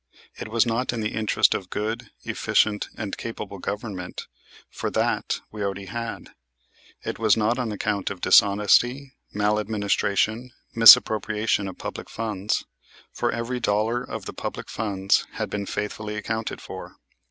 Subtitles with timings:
[0.35, 4.25] It was not in the interest of good, efficient, and capable government;
[4.67, 6.31] for that we already had.
[7.03, 12.65] It was not on account of dishonesty, maladministration, misappropriation of public funds;
[13.13, 16.95] for every dollar of the public funds had been faithfully accounted for.